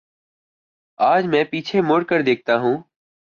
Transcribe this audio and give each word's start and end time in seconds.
آج 0.99 1.25
میں 1.25 1.43
پیچھے 1.43 1.81
مڑ 1.81 2.01
کر 2.03 2.21
دیکھتا 2.21 2.55
ہوں۔ 2.57 2.77